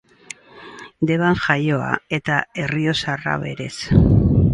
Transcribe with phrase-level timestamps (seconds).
[1.09, 1.89] Deban jaioa,
[2.19, 3.71] eta errioxarra berez.